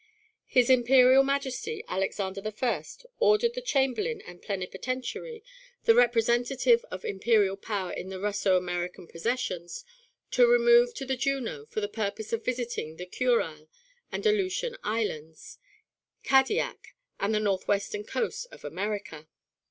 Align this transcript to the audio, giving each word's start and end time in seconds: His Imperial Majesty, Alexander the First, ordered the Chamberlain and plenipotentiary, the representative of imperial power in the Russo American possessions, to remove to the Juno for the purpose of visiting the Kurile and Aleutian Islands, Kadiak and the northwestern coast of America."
His 0.47 0.71
Imperial 0.71 1.21
Majesty, 1.23 1.83
Alexander 1.87 2.41
the 2.41 2.51
First, 2.51 3.05
ordered 3.19 3.53
the 3.53 3.61
Chamberlain 3.61 4.19
and 4.25 4.41
plenipotentiary, 4.41 5.43
the 5.83 5.93
representative 5.93 6.83
of 6.89 7.05
imperial 7.05 7.55
power 7.55 7.91
in 7.91 8.09
the 8.09 8.19
Russo 8.19 8.57
American 8.57 9.05
possessions, 9.07 9.85
to 10.31 10.47
remove 10.47 10.95
to 10.95 11.05
the 11.05 11.15
Juno 11.15 11.67
for 11.67 11.81
the 11.81 11.87
purpose 11.87 12.33
of 12.33 12.43
visiting 12.43 12.95
the 12.95 13.05
Kurile 13.05 13.67
and 14.11 14.25
Aleutian 14.25 14.75
Islands, 14.83 15.59
Kadiak 16.23 16.95
and 17.19 17.35
the 17.35 17.39
northwestern 17.39 18.03
coast 18.03 18.47
of 18.51 18.65
America." 18.65 19.27